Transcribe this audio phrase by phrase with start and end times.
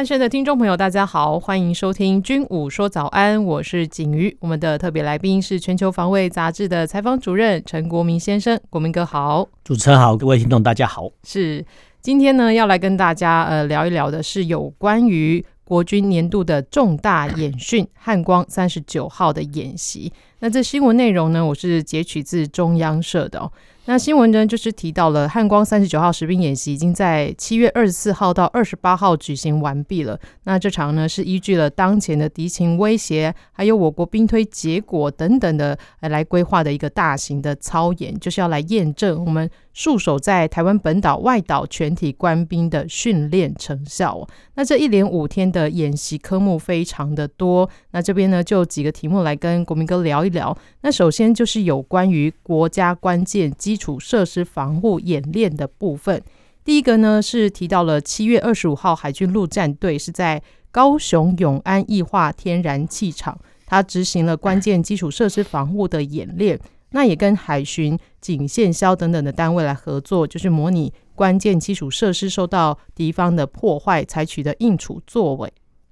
[0.00, 4.34] 汉声的听众朋友，大家好，欢迎收听《军武说早安》，我是景瑜。
[4.40, 9.46] 我们的特别来宾是《全球防卫杂志》的采访主任陈国民先生，国民哥好。
[9.62, 11.10] 主持人好，各位听众大家好。
[11.24, 11.62] 是
[12.00, 20.10] 今天呢，要来跟大家呃聊一聊的是有关于国军年度的重大演训——汉光三十九号的演习。
[20.38, 23.52] 那这新闻内容呢，我是截取自中央社的哦。
[23.90, 30.16] 那新闻呢，就是提到了汉光三十九号实兵演习已经在七月二十四号到二十八号举行完毕了。
[30.44, 44.24] 那这场呢，是依据了当前的敌情威胁，还有我国兵推结果等等的来规划的一个大型的操演，就是要来验证我们戍守在台湾本岛外岛全体官兵的训练成效。
[44.54, 50.56] 那这一连五天的演习科目非常的多，那这边呢，就几个题目来跟国民哥聊一聊。
[50.82, 56.22] 那首先就是有关于国家关键基基础设施防护演练的部分。
[56.62, 66.60] 第一个呢是提到了七月二十五号海军陆战队是在高雄永安液化天然气厂，它执行了关键基础设施防护的演练。
[66.90, 75.50] 那也跟海巡、警线消等等的单位来合作，就是模拟关键基础设施受到敌方的破坏，采取的应处作为。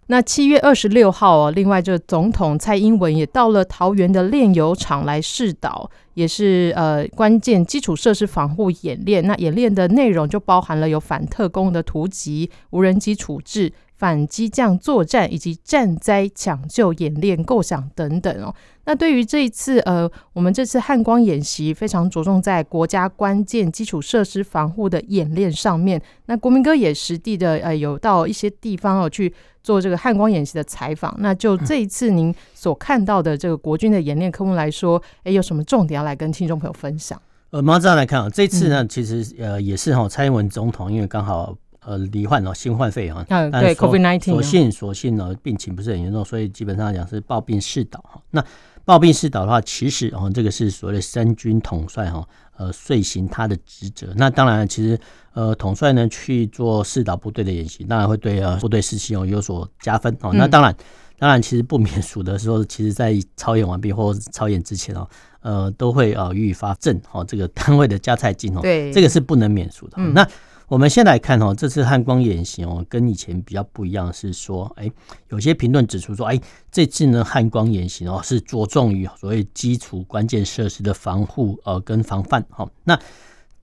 [0.08, 9.26] 那七月二十六号哦，另外这总统蔡英文也到了桃园的炼油厂来试导，也是呃关键基础设施防护演练。
[9.26, 13.72] 那演练的内容就包含了有反特工的突击、无人机处置。
[13.98, 18.54] 反机降作战以及战灾抢救演练构想等等哦。
[18.84, 26.00] 那对于这一次呃，我们这次汉光演习非常着重在国家关键基础设施防护的演练上面。
[26.26, 29.34] 那国民哥也实地的呃有到一些地方哦去
[29.68, 31.14] 做这个汉光演习的采访。
[31.18, 37.20] 那就这一次您所看到的这个国军的演练科目来说，哎，有什么重点要来跟听众朋友分享？
[37.50, 41.54] 呃，马上这样来看啊，这次呢，其实呃也是哈，蔡英文总统因为刚好。
[41.88, 48.20] 呃，罹患了新冠肺炎啊，对，COVID nineteen，所幸所幸呢，病情不是很严重，所以基本上讲是暴病视导哈。
[48.30, 48.44] 那
[48.84, 52.22] 暴病视导的话，其实哦，这个是所谓的三军统帅哈，
[52.58, 54.12] 呃，遂行他的职责。
[54.16, 55.00] 那当然，其实
[55.32, 60.30] 呃，统帅呢去做视导部队的演习，当然会对呃部队士气哦有所加分哦。
[60.34, 60.76] 那当然，
[61.18, 65.08] 当然，其实不免俗的说，其实在操演完毕或操演之前哦，
[65.40, 68.60] 呃，都会啊予以发证哈这个单位的加菜金哦。
[68.60, 69.96] 对，这个是不能免俗的。
[70.12, 70.28] 那
[70.68, 74.90] 我们先来看哦，这次汉光演习哦，跟以前比较不一样，是说，哎，
[75.30, 76.38] 有些评论指出说，哎，
[76.70, 82.68] 这次呢汉光演习哦，是着重于所谓基础关键设施的防护呃跟防范哈。
[82.84, 82.98] 那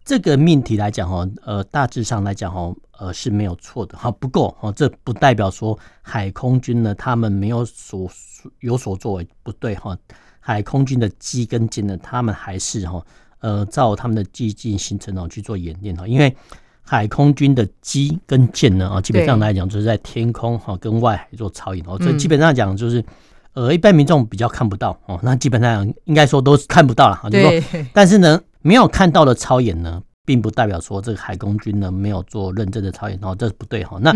[0.03, 4.09] 这个命题来讲哈，呃，大致上来讲哈，呃是没有错的哈。
[4.09, 8.09] 不过哦，这不代表说海空军呢他们没有所
[8.61, 9.95] 有所作为，不对哈。
[10.39, 13.05] 海空军的机跟舰呢，他们还是哈
[13.41, 16.35] 呃照他们的既定行程哦去做演练哈，因为。
[16.87, 23.03] 海空军的机跟舰呢啊，基本上来讲就是在天空哈跟外海做操演哦，这基本上讲就是
[23.53, 27.51] 呃一般民众比较看不到哦，那基本上应该说都是看不到了，就说
[27.91, 33.97] 但是呢没有看到的操演呢，并不代表说这个海空军呢没有做认真的操演哦，这是不对哈。
[33.99, 34.13] 那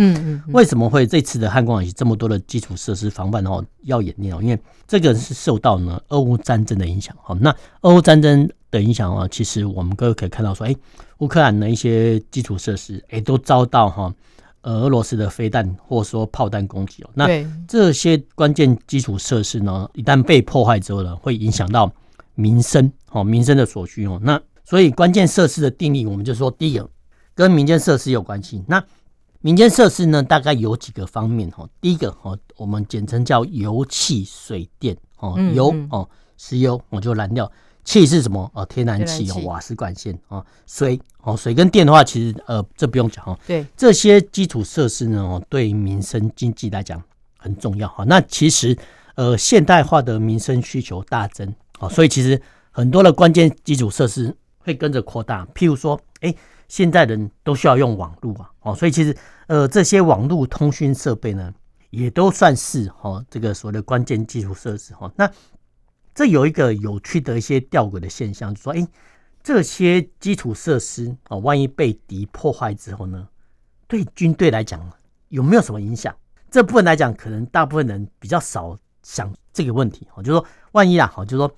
[0.54, 4.40] 为什么会这次的汉光演习这么多的基础设施防范哦要演练哦？
[4.44, 7.36] 因为这个是受到呢俄乌战争的影响哈。
[7.42, 7.52] 那
[7.82, 8.48] 俄乌战争。
[8.72, 10.76] 的影响啊，其实我们各位可以看到说，哎，
[11.20, 14.14] 乌克兰的一些基础设施，哎，都遭到哈，
[14.62, 17.10] 呃，俄罗斯的飞弹或者说炮弹攻击哦。
[17.14, 17.28] 那
[17.68, 21.92] 这些关键基础设施呢，一旦被破坏之后呢，会影响到
[22.36, 24.20] 民生哦，民生的所需哦。
[24.24, 26.88] 那所以关键设施的定义，我们就说第一个
[27.34, 28.64] 跟民间设施有关系。
[28.68, 28.84] 那
[29.42, 31.68] 民间设施呢，大概有几个方面哈。
[31.82, 36.08] 第一个哦，我们简称叫油气水电哦，油哦，
[36.38, 37.52] 石油我就燃料。
[37.84, 38.50] 气是什么？
[38.54, 43.38] 哦，天然气哦，瓦斯管线哦，水哦，水跟电的话，其实呃，这不用讲哦。
[43.48, 47.02] 对，这些基础设施呢，哦，对民生经济来讲
[47.38, 48.04] 很重要哈。
[48.06, 48.78] 那其实
[49.16, 52.40] 呃，现代化的民生需求大增哦，所以其实
[52.72, 55.46] 很多的关键基础设施会跟着扩大。
[55.56, 56.34] 譬如说，哎，
[56.68, 59.16] 现在人都需要用网络啊，哦，所以其实
[59.48, 61.52] 呃，这些网络通讯设备呢，
[61.90, 65.12] 也都算是哈这个所谓的关键基础设施哈。
[65.16, 65.30] 那
[66.20, 68.86] 这有一个有趣的一些吊诡的现象，就说，哎，
[69.42, 73.26] 这些基础设施啊，万一被敌破坏之后呢，
[73.88, 74.86] 对军队来讲
[75.30, 76.14] 有没有什么影响？
[76.52, 81.56] 这部分来讲，可能大部分人比较少想这个问题，哦，就是说万一啊，哦，就是说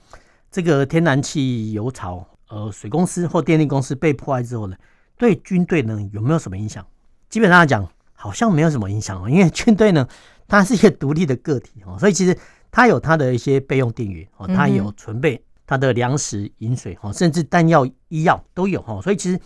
[0.51, 4.77] 这个天然气、油槽、呃，水公司或电力公司被破坏之后呢，
[5.17, 6.85] 对军队呢有没有什么影响？
[7.29, 10.07] 基本上来讲，好像没有什么影响哦，因为军队呢，
[10.47, 12.37] 它是一个独立的个体哦，所以其实
[12.71, 19.39] 它有它的一些备用电源哦，它有存备它的粮食、饮水哦，甚至弹药、医药都有哦，所以其实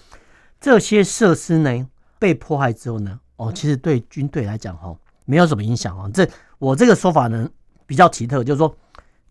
[0.61, 1.87] 这些设施呢
[2.17, 6.09] 被迫害之后呢，哦，其实对军队来讲哦，没有什么影响哦。
[6.13, 6.27] 这
[6.59, 7.49] 我这个说法呢
[7.85, 8.75] 比较奇特，就是说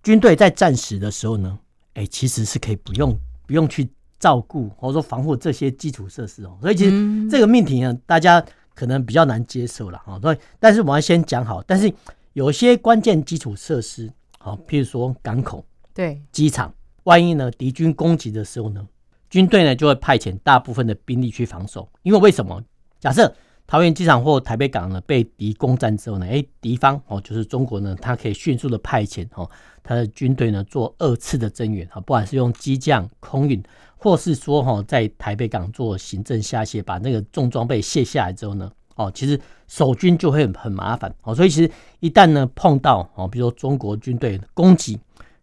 [0.02, 1.58] 军队在战时的时候呢，
[1.94, 3.88] 哎，其实是可以不用不用去
[4.18, 6.58] 照顾或者说防护这些基础设施哦。
[6.60, 8.44] 所以其实这个命题呢，大家
[8.74, 10.18] 可能比较难接受了哈。
[10.20, 11.92] 所以，但是我们要先讲好，但是
[12.34, 15.64] 有些关键基础设施，好，譬如说港口、
[15.94, 16.20] 对。
[16.32, 18.84] 机场，万一呢敌军攻击的时候呢，
[19.30, 22.60] 军队呢就会派遣大部分的兵力去防守，因为为什么？
[22.98, 23.32] 假设
[23.68, 29.48] 桃园机场或台北港呢被敌攻占之后呢，哎，敌方哦就是中国呢，它可以迅速的派遣哦，
[29.84, 33.62] 他的军队呢做二次的增援啊，不管是用机降、空运，
[33.96, 41.70] 或是说哈在台北港做行政下卸，把那个重装备卸下来之后呢，哦，其实守军就会很麻烦哦，所以其实
[42.00, 44.98] 一旦呢碰到哦，比如说中国军队攻击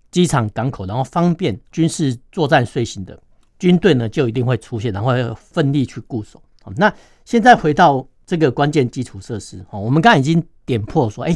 [0.09, 3.19] 机场、港口，然后方便军事作战遂行的
[3.59, 6.41] 军队呢，就一定会出现，然后要奋力去固守。
[6.63, 6.93] 好，那
[7.25, 8.07] 现在回到。
[8.23, 11.35] 这个关键基础设施，哦，我们刚才已经点破说，哎，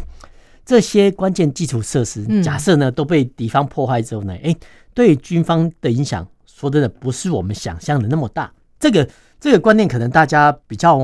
[0.63, 4.55] 这些关键基础设施，假设呢都被敌方破坏之后呢，哎，
[4.93, 8.49] 对军方的影响，说真的不是我们想象的那么大。
[8.79, 9.05] 这个
[9.41, 10.97] 这个观念可能大家比较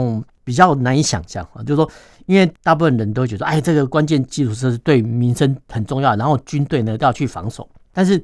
[0.44, 1.90] 比较难以想象啊，就是说，
[2.26, 7.70] 因为大部分人都觉得，哎，这个关键基础设施对民生很重要，然后军队呢都要去防守。
[7.92, 8.22] 但是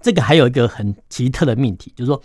[0.00, 2.22] 这个还有一个很奇特的命题，就是说，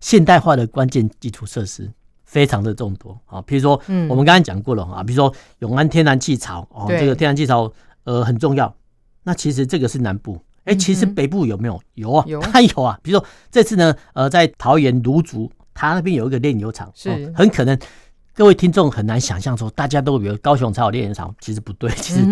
[0.00, 1.90] 现代化的关键基础设施。
[2.24, 3.78] 非常的众多啊，比如说，
[4.08, 7.70] 我们刚才讲过了啊，比如说永安天然气槽哦，这个天然气槽
[8.04, 8.74] 呃很重要。
[9.22, 11.78] 那其实这个是南部，哎，其实北部有没有？
[11.92, 12.98] 有啊， 它有啊。
[13.02, 17.78] 比如说这次呢，呃，在桃园芦竹，它那边有一个炼油厂，是很可能
[18.34, 22.22] 各位听众很难想象说，大家都以为高雄才有炼油厂，其实不对， 其实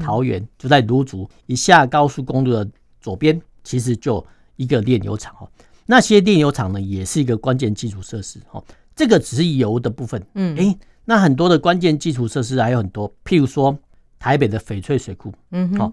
[0.00, 2.68] 桃园就在芦竹一下高速公路的
[3.00, 4.24] 左边，其实就
[4.56, 5.48] 一个炼油厂哦。
[5.84, 8.62] 那些炼油厂呢，也是一个关键基础设施哦。
[8.94, 13.76] 这个只是油的部分，嗯，哎，那很多的关键基础设施还有很多，譬如说
[14.18, 15.92] 台北的翡翠水库，嗯，好，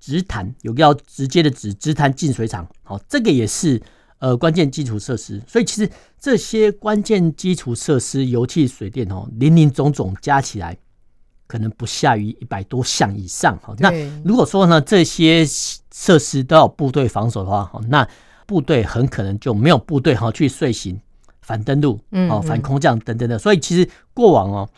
[0.00, 3.80] 直潭有个要直接的直直潭净水厂，好，这个也是
[4.22, 10.78] 呃关键基础设施，所以其实这些关键基础设施，油气、水电哦，林林总总加起来，
[11.48, 13.92] 可能不下于一百多项以上，好，那
[14.24, 15.44] 如果说呢这些
[15.92, 18.08] 设施都要部队防守的话，好，那
[18.46, 21.00] 部队很可能就没有部队哈去遂行。
[21.44, 21.98] 反登陆、
[22.30, 24.70] 哦，反空降等等的，所以其实过往哦，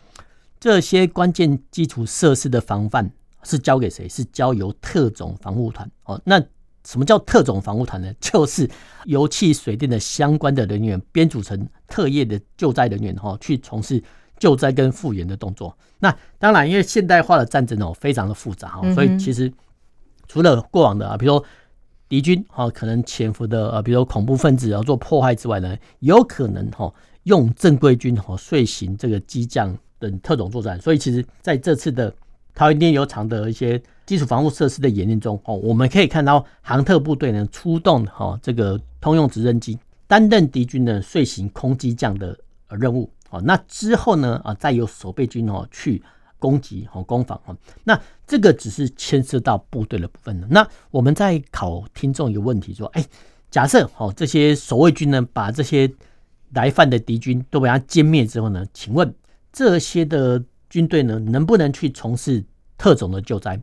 [0.59, 3.07] 这些关键基础设施的防范
[3.43, 4.09] 是交给谁？
[4.09, 6.19] 是交由特种防护团哦。
[6.25, 6.43] 那
[6.85, 8.13] 什么叫特种防护团呢？
[8.21, 8.69] 就是
[9.05, 14.01] 油气、水电的相关的人员编组成特业的救灾人员哈，去从事
[14.39, 15.75] 救灾跟复原的动作。
[15.99, 19.51] 那当然，因为现代化的战争哦，非常的复杂哈，所以其实
[20.27, 21.45] 除了过往的啊，比如说。
[22.07, 26.93] 敌军哈可能潜伏的呃，比如说恐怖分子要做破坏之外呢，有可能哈
[27.23, 30.79] 用正规军哈遂行这个机降等特种作战。
[30.79, 32.13] 所以其实在这次的
[32.53, 42.37] 桃园炼油厂的一些基础防护设施的演练中哦，我们可以看到航特部队呢出动哈这个通用直升机担任敌军的遂行空机降的
[42.69, 43.09] 任务。
[43.29, 46.01] 哦，那之后呢啊再由守备军哦去。
[46.37, 50.47] 攻击和攻防哦，那这个只是牵涉到部队的部分了。
[50.51, 53.03] 那我们在考听众一个问题说：哎，
[53.49, 55.91] 假设哦这些守卫军呢，把这些
[56.53, 59.11] 来犯的敌军都把它歼灭之后呢，请问
[59.51, 62.43] 这些的军队呢，能不能去从事
[62.77, 63.59] 特种的救灾？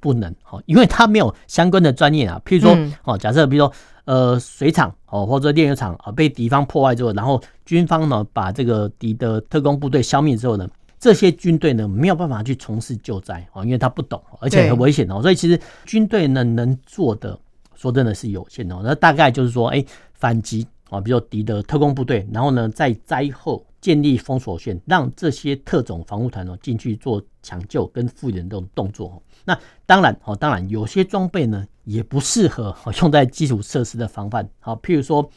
[0.00, 2.40] 不能哦，因为他没有相关的专业啊。
[2.44, 3.72] 譬如说哦，假设比如说
[4.04, 10.68] 呃水厂哦或者炼油厂啊被敌方破坏之后，然后军方呢把这个敌的特工部队消灭之后呢？
[10.98, 15.20] 这些军队呢，没有办法去从事救灾啊，因为他不懂，而且很危险哦。
[15.20, 17.38] 所以其实军队呢能做的，
[17.74, 18.80] 说真的是有限哦。
[18.82, 19.84] 那大概就是说，哎，
[20.14, 29.22] 反击啊，比如敌的特工部队，然后呢在灾后建立封锁线，让这些特种防护团哦进去做抢救跟复原这种动作。
[29.44, 34.48] 那当然哦，当然有些装备呢也不适合用在基础设施的防范。
[34.60, 35.30] 好，譬如说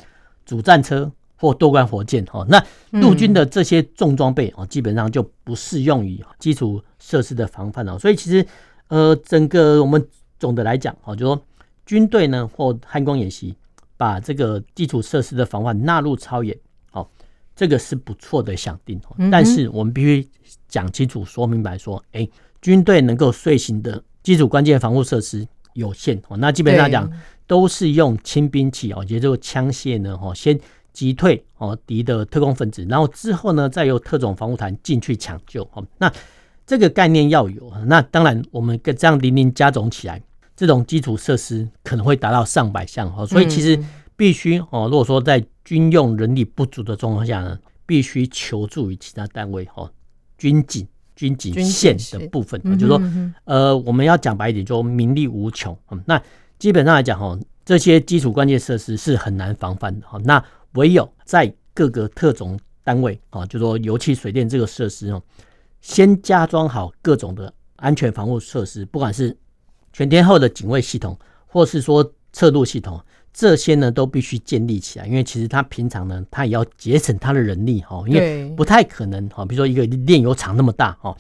[0.46, 1.12] 主战车。
[1.42, 2.62] 或多管火箭哦，那
[3.00, 7.98] 陆军的这些重装备哦，基本上就不适用于基础设施的防范哦。
[7.98, 8.46] 所以其实
[8.90, 10.06] 呃，整个我们
[10.38, 11.42] 总的来讲哦，就说
[11.86, 13.56] 军队呢或汉光演习
[14.00, 16.58] 把这个基础设施的防范纳入超演，
[16.94, 17.06] 哦，
[17.54, 18.98] 这个是不错的想定。
[19.30, 20.26] 但是我们必须
[20.70, 22.26] 讲清楚、说明白，说，哎，
[22.62, 25.46] 军队能够遂行的基础关键防护设施。
[25.74, 26.36] 有限哦。
[26.38, 27.10] 那基本上讲，
[27.46, 30.60] 都是用轻兵器哦，也就是枪械呢，哦，先
[30.92, 35.86] 击退哦敌的特工分子，然后之后呢，再由特种防护团进去抢救哦。
[36.00, 36.12] 那
[36.66, 40.22] 这个概念要有，那当然我们跟这样零零加总起来，
[40.60, 43.26] 这种基础设施可能会达到上百项哦。
[43.26, 43.82] 所以其实
[44.18, 49.90] 必须哦，如果说在军用人力不足的状况下呢，必须求助于其他单位哦，
[50.38, 50.86] 军警。
[51.16, 53.02] 军警线的部分，就是说，
[53.44, 55.78] 呃，我们要讲白一点，就名利无穷。
[55.92, 56.22] 嗯，那
[56.58, 60.08] 基本上来讲，哈，这些基础关键设施是很难防范的。
[60.08, 60.42] 哈，那
[60.76, 65.22] 唯有在各个特种单位，啊，就说油气水电这个设施哦，
[65.82, 69.36] 先加装好各种的安全防护设施，不管是
[70.00, 72.98] 全天候的警卫系统，或是说测度系统。
[73.34, 81.14] 这些呢都必须建立起来，因为其实他平常呢，他也要节省他的人力哈，因为不太可能哈，比如说一个炼油厂那么大哈，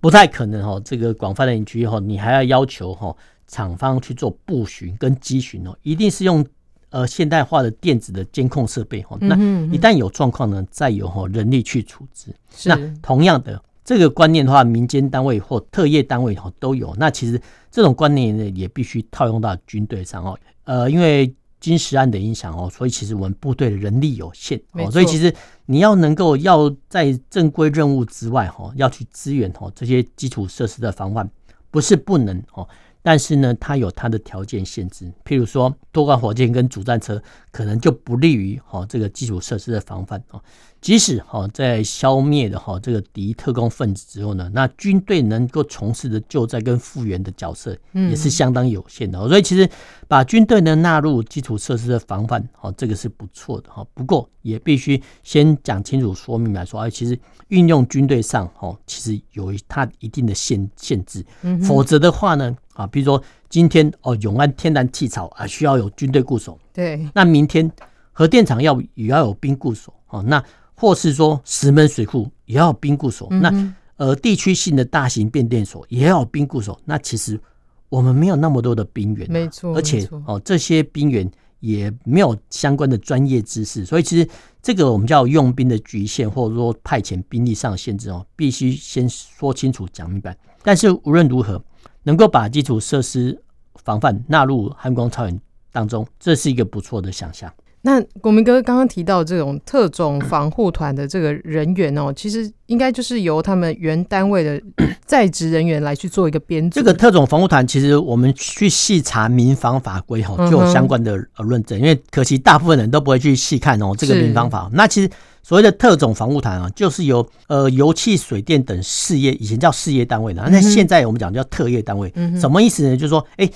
[0.00, 6.44] 不太可能哈，这个广泛的营区哈，你还要要求哈厂方去做布巡跟机巡哦，一定是用
[6.90, 9.36] 呃现代化的电子的监控设备哈，那
[9.72, 12.34] 一旦有状况呢，再由哈人力去处置。
[12.64, 16.94] 那同样的这个观念的话，民间单位或特业单位哈都有。
[16.98, 21.34] 那其实这种观念呢，也必须套用到军队上哦，呃，因为。
[21.60, 31.26] 金石案的影响哦，所以其实我们部队的人力有限哦，所以其实你要能够要在正规任务之外哈，要去支援哦这些基础设施的防范，
[31.70, 32.68] 不是不能哦，
[33.06, 40.40] 但是呢，它有它的条件限制，譬如说多管火箭跟主战车可能就不利于哈这个基础设施的防范哦。
[40.80, 49.18] 即使哈在消灭了哈这个敌特工分子之后呢，那军队能够从事的救灾跟复原的角色也是相当有限的。
[49.28, 49.68] 所以其实
[50.08, 53.86] 把军队呢纳入基础设施的防范，哈这个是不错的哈。
[53.92, 57.18] 不过也必须先讲清楚说明来说，哎，其实
[57.48, 61.24] 运用军队上哈其实有它一定的限限制，
[61.62, 67.70] 否则的话呢啊，比如说今天哦永安天然气槽啊需要有军队固守，对，那明天
[68.12, 69.92] 核电厂要也要有兵固守。
[70.08, 70.44] 哦，那。
[70.76, 76.76] 或是说石门水库也要有兵固守，那呃地区性的大型变电所也要有兵固守。
[76.84, 77.40] 那其实
[77.88, 84.28] 我们没有那么多的兵员，没错，而且哦这些兵员也没有相关的专业知识，所以其实
[84.60, 90.36] 这个我们叫用兵的局限，或者说派遣兵力上的限制哦，必须先说清楚讲明白。
[90.64, 91.64] 但是无论如何，
[92.04, 93.38] 能够把基础设施
[93.82, 95.40] 防范纳入汉光操演
[95.72, 97.52] 当中，这是一个不错的想象。
[97.86, 104.58] 那国民哥刚刚提到这种特种防护团的这个人员哦，其实应该就是由他们原单位的
[105.04, 106.80] 在职人员来去做一个编组。
[106.80, 111.78] 这个特种防护团，其实我们去细查民防法规哈，就有相关的呃论证。
[111.78, 114.70] 因为可惜大部分人都不会去细看哦这个民防法。
[114.72, 115.10] 那其实
[115.44, 122.12] 所谓的特种防护团啊，就是由呃油气、水电等事业，以前叫事业单位的，那现在我们讲叫特业单位。
[122.40, 122.96] 什么意思呢？
[122.96, 123.48] 就是说，哎，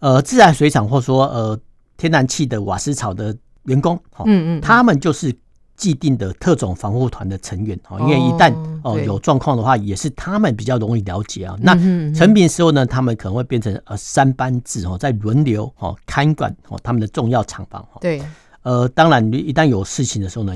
[0.00, 1.56] 呃，自来水厂或者说呃
[1.96, 3.36] 天然气的瓦斯厂的。
[3.66, 5.34] 员工，嗯嗯，他们就是
[5.74, 11.56] 既定的特种防护团的成员，哦，因为一旦哦有状况的话，也是他们比较容易了解啊。
[11.62, 11.74] 那
[12.12, 17.82] 成品时候呢，他们可能会变成呃三班制哦，在轮流哦看管哦他们的重要厂房。
[18.02, 18.22] 对，
[18.64, 20.52] 呃，当然一旦有事情的时候呢，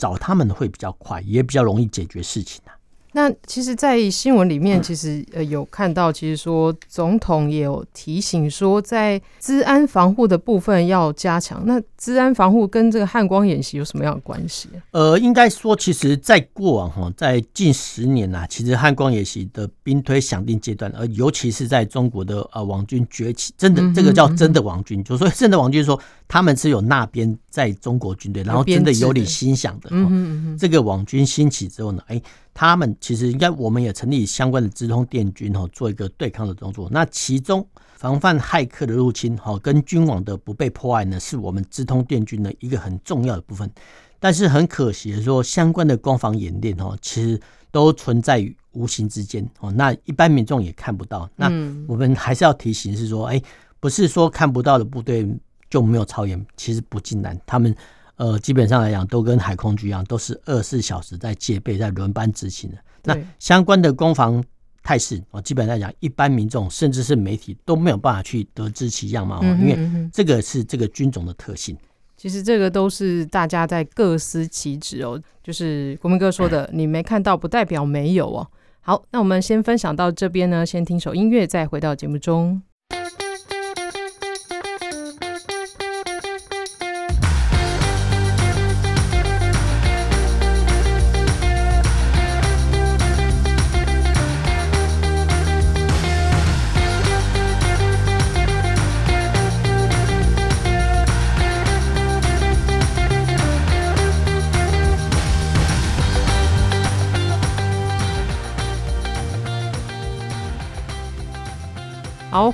[0.00, 2.72] 找他们会比较快，也比较容易解决事情啊。
[3.12, 11.62] 那其实，在新闻里面，其实呃有看到，其实说总统也有提醒说，在治安防护的部分要加强。
[11.66, 14.68] 那治安防护跟这个汉光演习有什么样的关系？
[14.92, 25.98] 呃，应该说，其实，在过往哈，在近十年呐，其实汉光演习的兵推响定阶段，而尤其是在中国的呃网军崛起，真的这个叫真的网军，就说真的网军说
[26.28, 29.88] 他们是有纳编在中国军队，然后真的有理心想的。
[29.90, 32.22] 嗯嗯嗯，这个网军兴起之后呢，哎。
[32.60, 36.90] 他们其实应该，我们也成立相关的直通电军哈，做一个对抗的动作。
[36.92, 43.70] 那其中防范骇客的入侵哈，跟军网的不被破坏呢，是我们直通电军的一个很重要的部分。
[44.18, 47.40] 但是很可惜的说，相关的攻防演练哈，其实
[47.70, 49.72] 都存在于无形之间哦。
[49.72, 51.26] 那一般民众也看不到。
[51.36, 51.46] 那
[51.88, 53.40] 我们还是要提醒是说，哎，
[53.80, 55.26] 不是说看不到的部队
[55.70, 57.74] 就没有操演，其实不尽然，他们。
[58.20, 62.76] 呃，基本上来讲，都跟海空军一样，都是二十四小时在戒备，在轮班执行的。
[63.04, 64.44] 那相关的攻防
[64.82, 71.74] 态势，哦，基本上来讲，一般民众甚至是媒体都没有办法去得知其样貌，因为这个是这个军种的特性。
[72.18, 78.46] 其实这个都是大家在各司其职哦，就是国民哥说的， 你没看到不代表没有哦。
[78.82, 82.60] 好，那我们先分享到这边呢，先听首音乐，再回到节目中。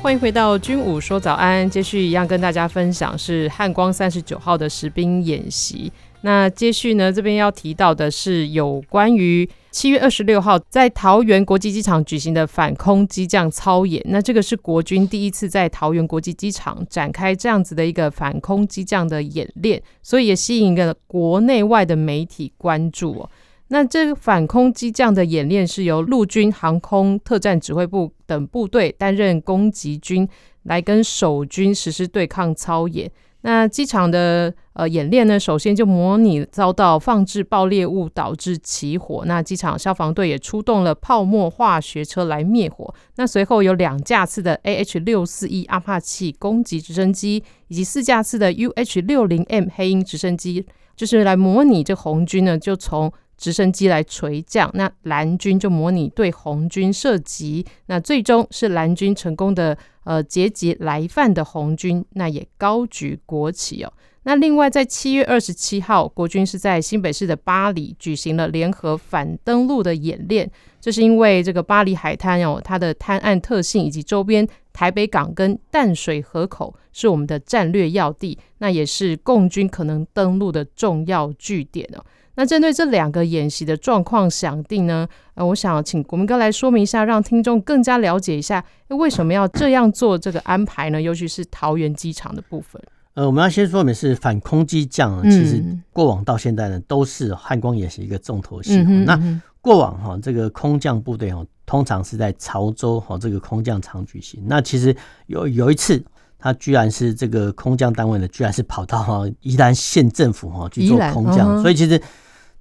[0.06, 5.92] 欢迎回到军武说早安，接续一样跟大家分享是汉光三十九号的实兵演习。
[6.20, 14.00] 那接续呢，这边要提到的是有关于七月二十六号在桃园国际机场举行的反空机降操演。
[14.06, 23.30] 那这个是国军第一次在桃园国际机场展开这样子的一个反空机降的演练，所以也吸引了国内外的媒体关注哦。
[23.68, 30.28] 那这个反空机降的演练是由陆军航空特战指挥部等部队担任攻击军，
[30.62, 33.10] 来跟守军实施对抗操演。
[33.42, 42.92] 那机场的呃演练呢，首先就模拟遭到放置爆裂物导致起火，那机场消防队也出动了泡沫化学车来灭火。
[43.16, 53.12] 那随后有两架次的 AH 六四一阿帕奇攻击直升机，以及四架次的 UH 六零 M 黑鹰直升机，就是来模拟这红军呢就从。
[53.36, 63.92] 直升机来垂降，那蓝军就模拟对红军射击，那最终是蓝军成功的呃截击来犯的红军，那也高举国旗哦。
[64.22, 70.50] 那另外在七月二十七号，国军是在新北市的八里举行了联合反登陆的演练，
[70.80, 82.04] 这是因为这个八里海滩哦，它的滩岸特性以及周边台北港跟淡水河口是我们的战略要地，那也是共军可能登陆的重要据点哦。
[82.36, 91.00] 那针对这两个演习的状况想定呢，呃，我想请国民哥来说明一下，让听众更加了解一下，为什么要这样做这个安排呢？
[91.00, 92.80] 尤其是桃园机场的部分。
[93.14, 98.84] 呃，我们要先说明是反空机降，其实过往到现在呢，都是汉光演习一个重头戏。
[98.86, 99.18] 嗯、那
[99.62, 104.44] 过往哈，这个空降部队哈，通常是在潮州哈这个空降场举行。
[104.46, 104.94] 那其实
[105.28, 106.04] 有有一次，
[106.38, 111.98] 他居然是这个空降单位呢，居然是跑到哈宜兰县政府哈去做空降，所以其实。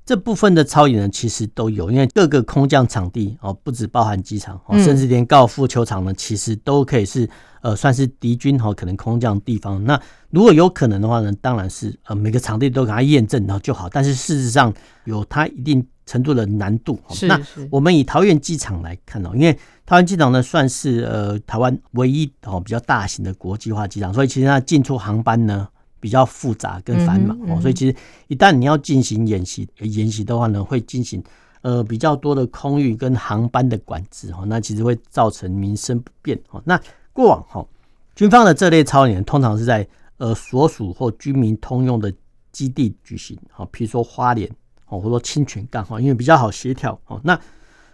[0.05, 7.27] 这部分的超演呢，其实都有，因为各个空降场地哦，不止包含机场哦，甚至连高尔夫球场呢，其实都可以是
[7.61, 9.83] 呃，算是敌军哈可能空降地方。
[9.83, 13.89] 那如果有可能的话呢，当然是呃每个场地都给它验证然后就好。
[13.89, 14.71] 但是事实上
[15.05, 16.99] 有它一定程度的难度。
[17.23, 17.41] 那
[17.71, 25.67] 我们以桃园机场来看哦，因为桃园机场呢算是呃台湾唯一哦比较大型的国际化机场，所以其实它进出航班呢。
[26.05, 27.95] 比较复杂跟繁忙哦，所以其实
[28.27, 31.23] 一旦你要进行演习，演习的话呢，会进行
[31.63, 36.61] 呃比较多的空域跟航班的管制哈，那其实会造成民生不便哦。
[36.63, 36.79] 那
[37.11, 37.65] 过往哈
[38.13, 39.87] 军方的这类操演通常是在
[40.17, 42.13] 呃所属或军民通用的
[42.51, 44.47] 基地举行哦，譬如说花莲
[44.85, 47.19] 哦，或者说清泉岗哈，因为比较好协调哦。
[47.23, 47.35] 那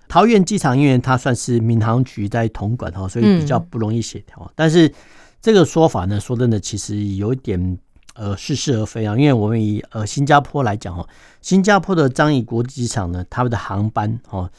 [0.10, 4.52] 桃园机场因为它算是民航局在统管哈，所以比较不容易协调。
[4.54, 4.94] 但是
[5.42, 7.80] 这个说法呢，说真的，其实有一点。
[8.14, 11.08] 呃，似是而非啊，因为我们以呃新加坡来讲哈，
[11.42, 14.50] 新加坡的樟宜国际机场呢，他们的航班哦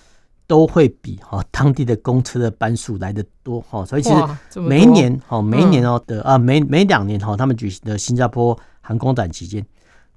[0.46, 9.64] 都会比哈当地的公车的班数来的多哈，所以其实每一年哦，每一年哦的啊每每两年哈，他们举行的新加坡航空展期间，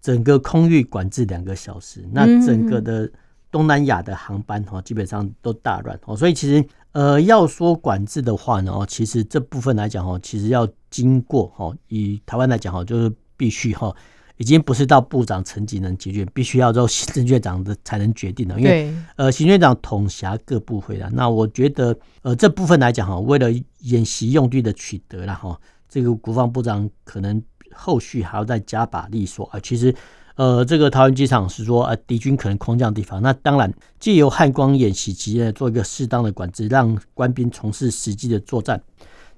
[0.02, 3.10] 整个空域管制两个小时，那整个的
[3.52, 13.14] 东南亚的航班哈基本上都大乱哦，所以其实呃要说管制的话呢哦，其实这部分来讲哦，其实要经过哈，以台湾来讲哈，就是。
[13.38, 13.96] 必须哈，
[14.38, 18.60] 已经不是到部长层级能解决定，必须要由行政院长的才能决定的。
[18.60, 21.10] 因为呃，行政院长统辖各部会的。
[21.12, 23.50] 那我觉得呃，这部分来讲哈，为了
[23.82, 27.42] 演习用地的取得了哈，这个国防部长可能
[27.74, 29.94] 后续还要再加把力说啊，其实
[30.36, 38.82] 呃，这个桃园机场是说呃，敌军可能空降的地方，那当然借由汉光演习期间做一个适当的管制，让官兵从事实际的作战。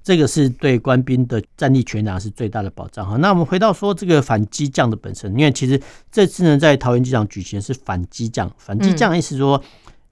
[0.08, 3.18] 这个是对官兵的战力全量是最大的保障哈。
[3.18, 5.78] 那我们回到说这个反击降的本身，因为其实
[6.10, 9.62] 这次呢在桃园机场举行是反击降，反击降意思说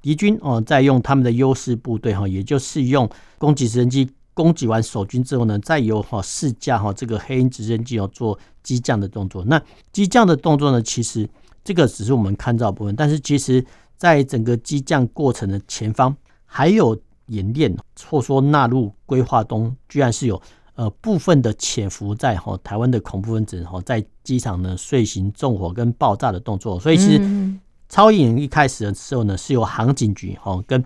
[0.03, 9.43] 敌军哦在用他们的优势部队哈，也就是用攻击直升机攻击完守军之后呢，再由哈四架哈这个黑鹰直升机要做机降的动作。
[9.47, 9.59] 那
[9.93, 11.27] 机降的动作呢，其实
[11.65, 13.65] 这个只是我们看到部分，但是其实
[13.97, 17.01] 在整个机降过程的前方还有。
[17.27, 17.77] 演练
[18.09, 20.41] 或说纳入规划中，居然是有
[20.75, 27.59] 呃部分的潜伏在哈台湾的恐怖分子哈在机场呢遂行纵火跟爆炸的动作，所以其实
[27.89, 30.85] 超演一开始的时候呢，是由航警局哈跟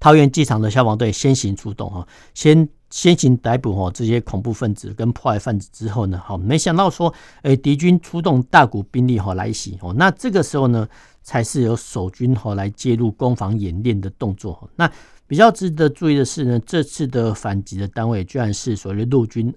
[0.00, 10.86] 桃园机场的消防队先行出动哈，先先行逮捕哈这些恐怖分子跟破坏分子之后呢，哈没想到说诶敌军出动大股兵力哈来袭哦，那这个时候呢
[11.22, 14.90] 才是由守军哈来介入攻防演练的动作那。
[15.34, 19.52] 比较值得注意的是呢，这次的反击的单位居然是所谓的陆军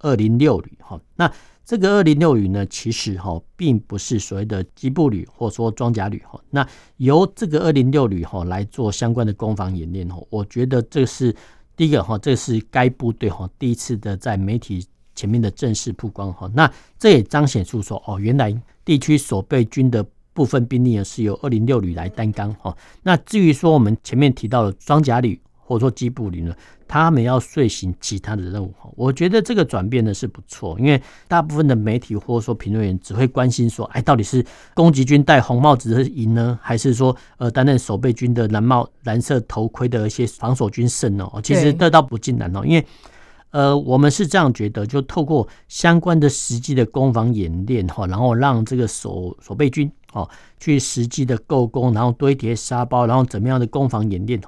[0.00, 1.00] 二零六旅哈。
[1.16, 1.32] 那
[1.64, 6.38] 这个二零六旅呢，其实哈并不是所谓的机步旅或说装甲旅哈。
[6.50, 6.68] 那
[6.98, 11.34] 由这个二零六旅哈来做相关的攻防演练哈，我觉得这是
[11.78, 16.46] 第一个哈，这是该部队哈第一次的在媒体前面的正式曝光哈。
[16.52, 22.76] 那这也彰显出说哦，原来地区守备军的部分兵力呢是由二零六旅来担纲哈。
[23.02, 26.54] 那至于说我们前面提到的装甲旅或者说机步旅呢，
[26.86, 28.90] 他们要遂行其他的任务哈。
[28.94, 41.26] 我觉得这个转变呢是不错，因为大部分的媒体或者说评论员只会关心说，哎，到底是攻击军戴红帽子的赢呢，还是说呃担任守备军的蓝帽蓝色头盔的一些防守军胜呢？
[41.42, 42.84] 其实这倒不尽然哦，因为
[43.50, 50.28] 呃我们是这样觉得，就透过相关的实际的攻防演练哈，然后让这个守守备军哦
[50.60, 54.40] 去实际的构攻，然后堆叠沙包，然后怎么样的攻防演练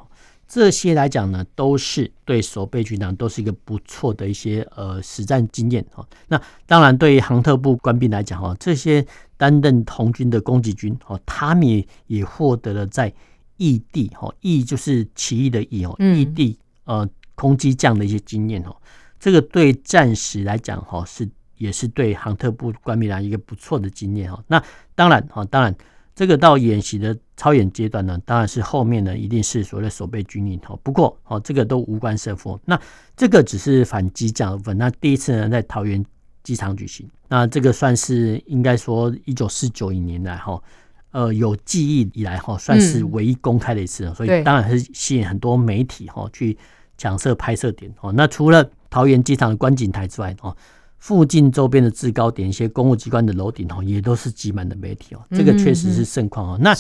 [0.47, 6.07] 这些来讲呢，都是对守备军呢，都是一个不错的一些呃实战经验哈。
[6.29, 9.05] 那当然，对于航特部官兵来讲哈，这些
[9.39, 13.13] 担任红军的攻击军哦，他们也也获得了在
[13.57, 18.77] 异地哦，异就是奇异的异哦，异地呃空机降的一些经验哦。
[19.19, 21.27] 这个对战时来讲哈，是
[21.65, 24.43] 也是对航特部官兵来一个不错的经验哈。
[24.47, 24.63] 那
[24.95, 25.75] 当然哈，当然。
[26.17, 30.79] 这个到演习的操演阶段呢，当然是后面呢一定是所谓的守备军营哈。
[30.81, 32.57] 不过哦，这个都无关胜负。
[32.65, 32.81] 那
[33.17, 34.79] 这个只是反击这部分。
[34.79, 36.01] 那第一次呢在桃园
[36.45, 40.63] 机场举行，那这个算是应该说一九四九年来哈，
[41.11, 44.09] 呃有记忆以来哈，算是唯一公开的一次。
[44.15, 46.57] 所以当然是吸引很多媒体哈去
[46.97, 48.13] 抢摄拍摄点哦。
[48.13, 50.57] 那除了桃园机场的观景台之外哦。
[51.05, 55.21] 附近周边的制高点，一些公务机关的楼顶哦，也都是挤满的媒体哦。
[55.33, 56.59] 这个确实是盛况哦。
[56.63, 56.75] 那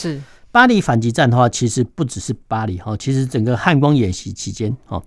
[0.51, 5.03] 巴黎反击战的话，其实不只是巴黎哈，其实整个汉光演习期间哦，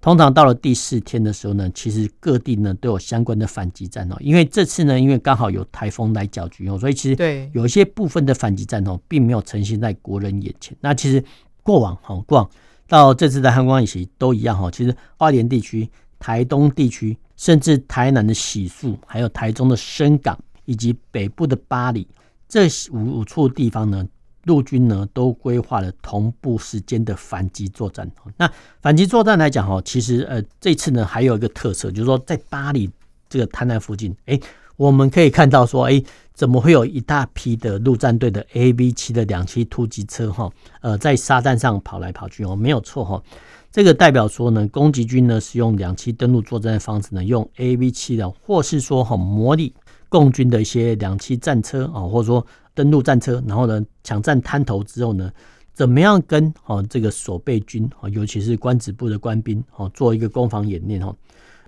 [0.00, 4.16] 通常到了第四天的时候呢，其实各地呢都有相关的反击战哦。
[4.20, 10.76] 因为这次呢，因为刚好有台风来搅局哦，所以其实有一些部分的反击战哦，并没有呈现在国人眼前。
[10.80, 11.20] 那其实
[11.64, 12.48] 过往哈，过往
[12.86, 14.70] 到这次的汉光演习都一样哈。
[14.70, 17.18] 其实花莲地区、台东地区。
[17.36, 22.06] 甚至台南的喜树，还有台中的深港，以及北部的巴黎，
[22.46, 24.06] 这五五处地方呢，
[24.44, 28.06] 陆军呢都规划了同步时间的反击作战。
[28.36, 28.46] 那
[28.82, 32.90] 反击作战来讲哈，其实呃这次呢还有一个特色，就是说在巴黎
[33.26, 34.38] 这个台南附近，哎，
[34.80, 43.22] 我们可以看到说，哎，怎么会有一大批的陆战队的 AB 七的两栖突击车哈，呃，在沙滩上跑来跑去哦，没有错哈。
[43.70, 49.70] 这个代表说呢，攻击军呢是用两栖登陆作战的方式呢，用 AV 七的，或是说哈模拟
[50.08, 55.30] 共军的一些两栖战车啊，或者说登陆战车，然后呢抢占滩头之后呢，
[55.74, 61.14] 怎么样跟哦这个守备军啊，尤其是官职部的官兵哦，做一个攻防演练哈。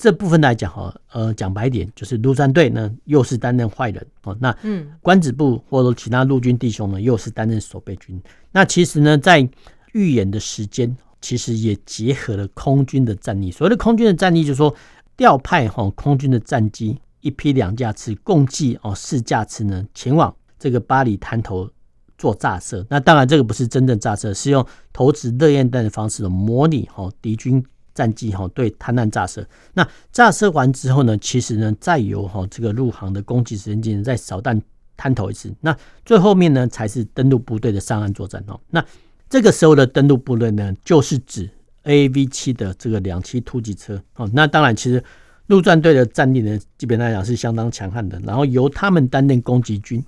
[0.02, 8.20] 这部分来讲哈，呃讲白一点，就是陆战队呢又是担任坏人哦，那嗯官职部或者其他陆军弟兄呢又是担任守备军。
[8.50, 9.48] 那其实呢在
[9.92, 10.96] 预演的时间。
[11.24, 13.48] 其实也结合了空军的战力。
[13.48, 14.74] 所谓的空军的战力，就是说
[15.16, 21.70] 调派哈空军的战机一批两架次，共计哦四架次呢，前往这个巴黎滩头
[22.18, 22.84] 做炸射。
[22.90, 29.46] 那当然这个不是真正炸射，是用投掷热焰弹的方式模拟哦敌军战机哈对滩岸炸射。
[29.74, 34.60] 那炸射完之后呢，其实呢再由哈这个陆航的攻击直升机再扫弹
[34.96, 35.52] 滩头一次。
[35.60, 38.58] 那最后面呢才是登陆部队的上岸作战哦。
[38.70, 38.84] 那
[39.28, 41.48] 这个时候的登陆部队呢，就是指
[41.84, 44.30] A V 七的这个两栖突击车哦。
[44.32, 45.02] 那当然，其实
[45.46, 48.20] 陆战队的战力呢，基本来讲是相当强悍的。
[48.20, 50.04] 然后由他们担任攻击军，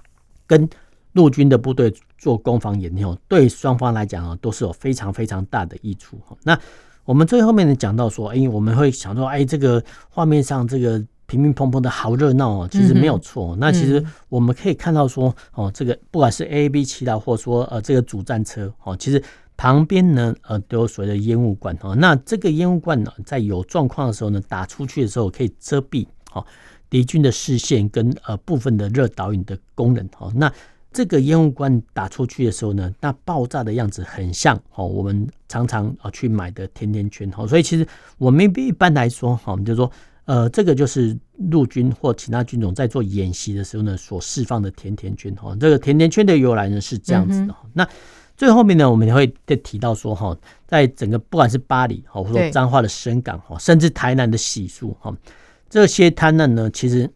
[0.46, 0.68] 跟
[1.12, 6.36] 陆军的部队做攻防演练，对双方来讲啊，都是有非常非常大的益处哈。
[6.42, 6.58] 那
[7.04, 11.02] 我们最后面呢讲到说，哎，我们会想说，哎，这个画面上这个。
[11.26, 13.56] 乒乒乓乓的好热闹哦，其实没有错。
[13.58, 19.20] 那其实我们可以看到说，哦，这个不管是 A B 七的，或者说呃这个主战车哦，其实
[19.56, 21.96] 旁边呢呃都有所谓的烟雾罐哦。
[21.96, 26.44] 那这个烟雾罐呢，在有状况的时候呢，打出去的时候可以遮蔽哦
[26.90, 30.30] 敌军的视线跟呃部分的热导引的功能哦。
[30.36, 30.52] 那
[30.94, 37.46] 这个烟雾罐打出去的时候呢，那爆炸的样子很像哦，我们常常啊去买的甜甜圈哦。
[37.46, 39.90] 所以其实我们一般来说哈，我们就说。
[40.26, 41.14] 呃，这个就是
[41.50, 45.54] 陆军或其他军种在做演习的时候呢，所释放的甜甜圈哈。
[45.60, 47.54] 这个甜甜圈的由来呢是这样子的。
[47.74, 47.86] 那
[48.34, 50.34] 最后面呢，我们也会再提到说哈，
[50.66, 55.14] 在整个不管是巴黎哈，或者说彰化的深港哈，甚至台南的洗漱哈，
[55.68, 57.06] 这些滩岸呢，其实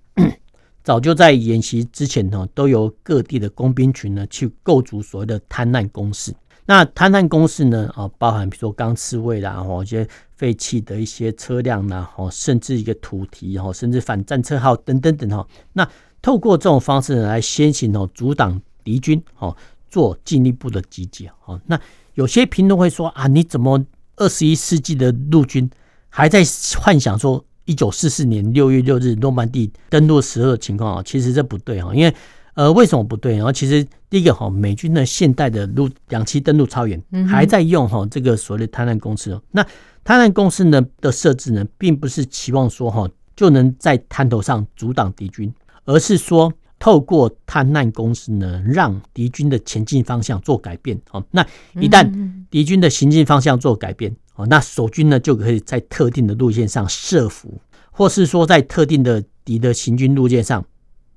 [0.88, 6.34] 早就在演习之前呢，都由各地的工兵群呢去构筑所谓的滩难工事。
[6.64, 15.46] 那滩难工事呢，啊，包含比如说钢刺位啦，哈，一些废弃的一些车辆呐，哈，甚至一个土堤，哈，甚至反战车号等等等，哈。
[15.74, 15.86] 那
[16.22, 19.54] 透过这种方式来先行哦，阻挡敌军，哦，
[19.90, 21.60] 做进一步的集结，哦。
[21.66, 21.78] 那
[22.14, 23.78] 有些评论会说啊，你怎么
[24.16, 25.68] 二十一世纪的陆军
[26.08, 26.42] 还在
[26.80, 32.14] 幻想说一九四四年六月六日诺曼底登陆时候的情况啊，其实这不对哈，因为
[32.54, 33.36] 呃为什么不对？
[33.36, 39.64] 然后其实第一个哈，美军的现代的陆两栖登陆超远还在用哈这个所谓的滩岸攻势，那
[40.02, 45.52] 滩岸攻势呢的设置呢，并不是期望说哈就能在滩头上阻挡敌军，
[45.84, 46.50] 而是说。
[46.80, 50.96] 透过探难公司呢，让敌军的前进方向做改变。
[51.10, 52.08] 哦，那一旦
[52.52, 60.64] 敌军的行进方向做改变，哦，那守军呢就可以在特定的路线上设伏，或是说在特定的敌的行军路线上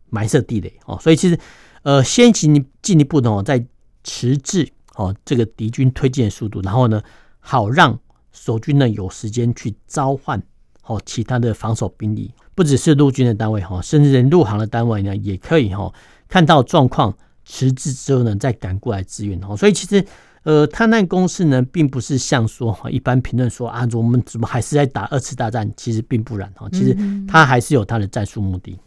[0.10, 0.74] 埋设地雷。
[0.86, 1.40] 哦，所以其实，
[1.84, 3.64] 呃，先行进一步的哦，在
[4.04, 7.00] 迟滞哦这个敌军推进的速度，然后呢，
[7.40, 8.00] 好让
[8.32, 10.42] 守军呢有时间去召唤
[10.84, 12.34] 哦其他的防守兵力。
[12.56, 15.94] 不只是陆军的单位哈，甚至连陆航的单位呢，也可以哈
[16.28, 19.56] 看到状况迟滞之后呢，再赶过来支援哦。
[19.56, 20.04] 所以其实
[20.44, 25.72] 呃，滩岸攻势呢，并不是像说哈一般评论说啊，我们怎么还是在打二次大战？
[25.78, 28.80] 其实并不然哈，其实他还是有他的战术目的。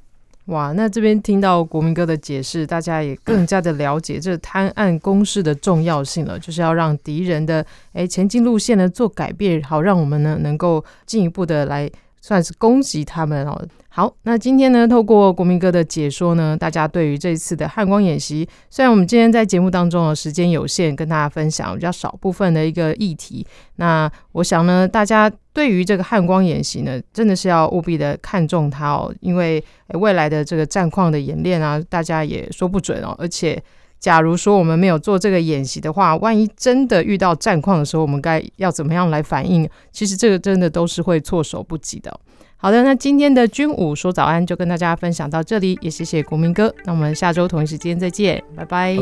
[0.47, 11.90] 哇，那这边听到国民哥的解释，大家也更加的了解这滩岸攻势的重要性了，就是要让敌人的诶前进路线呢做改变，好让我们呢能够进一步的来。
[12.27, 13.69] 算是攻击他们哦。
[13.97, 33.63] 好，那今天呢，透过国民哥的解说呢，大家对于这一次的汉光演习，虽然我们今天在节目当中的时间有限，跟大家分享比较少部分的一个议题，那我想呢，大家对于这个汉光演习呢，真的是要务必的看重它哦，因为未来的这个战况的演练啊，大家也说不准哦，而且。
[34.01, 39.67] 假如说我们没有做这个演习的话，万一真的遇到战况的时候，我们该要怎么样来反应？
[39.93, 42.15] 其实这个真的都是会措手不及的。
[42.64, 46.74] 好的，那今天的军武说早安就跟大家分享到这里，也谢谢国民哥。
[46.87, 48.96] 那我们下周同一时间再见，拜拜。